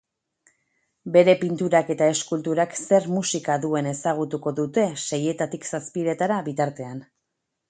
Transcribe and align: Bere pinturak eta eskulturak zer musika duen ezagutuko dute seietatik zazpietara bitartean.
Bere 1.17 1.35
pinturak 1.41 1.91
eta 1.95 2.07
eskulturak 2.13 2.73
zer 2.79 3.05
musika 3.17 3.59
duen 3.67 3.91
ezagutuko 3.93 4.55
dute 4.61 4.87
seietatik 5.05 5.69
zazpietara 5.75 6.41
bitartean. 6.51 7.07